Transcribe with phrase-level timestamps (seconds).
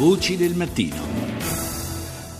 [0.00, 1.29] Voci del mattino.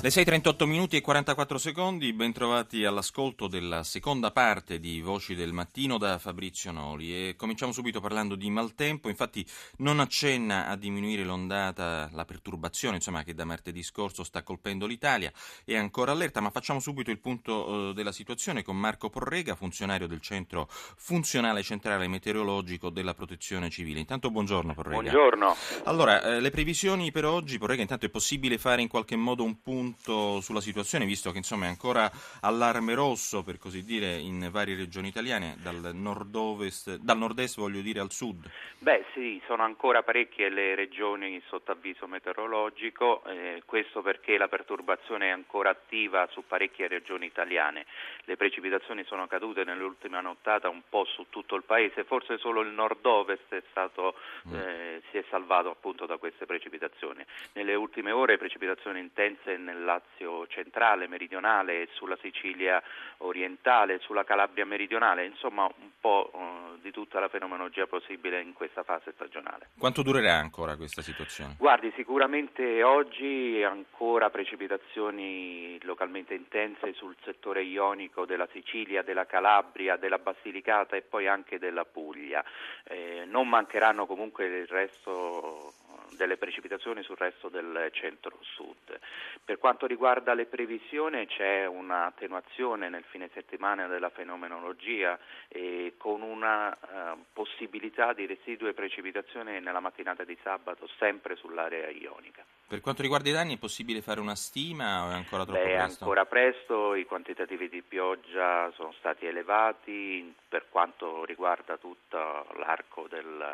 [0.02, 5.98] Le 6.38 minuti e 44 secondi, bentrovati all'ascolto della seconda parte di Voci del Mattino
[5.98, 9.44] da Fabrizio Noli e cominciamo subito parlando di maltempo, infatti
[9.78, 15.30] non accenna a diminuire l'ondata, la perturbazione insomma, che da martedì scorso sta colpendo l'Italia,
[15.66, 20.06] è ancora allerta, ma facciamo subito il punto eh, della situazione con Marco Porrega, funzionario
[20.06, 24.00] del Centro Funzionale Centrale Meteorologico della Protezione Civile.
[24.00, 24.96] Intanto buongiorno Porrega.
[24.96, 25.54] Buongiorno.
[25.84, 29.60] Allora, eh, le previsioni per oggi, Porrega, intanto è possibile fare in qualche modo un
[29.60, 32.10] punto punto sulla situazione, visto che insomma è ancora
[32.42, 38.00] allarme rosso, per così dire, in varie regioni italiane, dal nord-ovest, dal nord-est voglio dire
[38.00, 38.48] al sud?
[38.78, 45.26] Beh sì, sono ancora parecchie le regioni sotto avviso meteorologico, eh, questo perché la perturbazione
[45.26, 47.86] è ancora attiva su parecchie regioni italiane.
[48.24, 52.68] Le precipitazioni sono cadute nell'ultima nottata un po' su tutto il paese, forse solo il
[52.68, 54.14] nord-ovest è stato,
[54.48, 54.54] mm.
[54.54, 57.24] eh, si è salvato appunto da queste precipitazioni.
[57.54, 62.82] Nelle ultime ore precipitazioni intense nel nel Lazio centrale, meridionale, sulla Sicilia
[63.18, 68.82] orientale, sulla Calabria meridionale, insomma un po' uh, di tutta la fenomenologia possibile in questa
[68.82, 69.70] fase stagionale.
[69.78, 71.56] Quanto durerà ancora questa situazione?
[71.58, 80.18] Guardi, sicuramente oggi ancora precipitazioni localmente intense sul settore ionico della Sicilia, della Calabria, della
[80.18, 82.44] Basilicata e poi anche della Puglia.
[82.84, 85.72] Eh, non mancheranno comunque il resto
[86.20, 88.98] delle precipitazioni sul resto del centro-sud.
[89.42, 96.68] Per quanto riguarda le previsioni c'è un'attenuazione nel fine settimana della fenomenologia e con una
[96.68, 102.44] uh, possibilità di residue precipitazioni nella mattinata di sabato sempre sull'area ionica.
[102.70, 105.74] Per quanto riguarda i danni è possibile fare una stima o è ancora troppo Beh,
[105.74, 105.98] presto?
[105.98, 112.16] È ancora presto, i quantitativi di pioggia sono stati elevati per quanto riguarda tutto
[112.60, 113.44] l'arco del,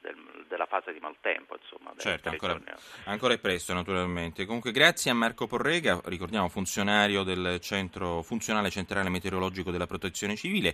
[0.00, 1.58] del, della fase di maltempo.
[1.60, 2.58] Insomma, certo, ancora,
[3.04, 4.46] ancora, è presto naturalmente.
[4.46, 10.72] Comunque grazie a Marco Porrega, ricordiamo funzionario del Centro Funzionale Centrale Meteorologico della Protezione Civile